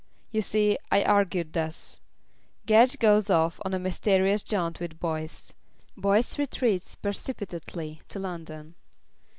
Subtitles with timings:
[0.31, 2.01] You see, I argued thus:
[2.65, 5.53] Gedge goes off on a mysterious jaunt with Boyce.
[5.95, 8.73] Boyce retreats precipitately to London.